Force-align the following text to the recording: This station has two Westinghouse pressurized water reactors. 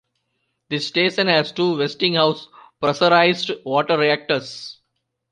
This 0.71 0.87
station 0.87 1.27
has 1.27 1.51
two 1.51 1.77
Westinghouse 1.77 2.47
pressurized 2.79 3.51
water 3.63 3.99
reactors. 3.99 4.81